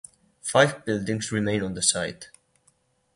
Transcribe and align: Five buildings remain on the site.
Five 0.41 0.83
buildings 0.83 1.31
remain 1.31 1.61
on 1.61 1.75
the 1.75 1.83
site. 1.83 2.31